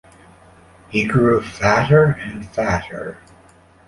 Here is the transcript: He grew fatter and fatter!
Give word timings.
He 0.89 1.05
grew 1.05 1.43
fatter 1.43 2.05
and 2.19 2.43
fatter! 2.49 3.19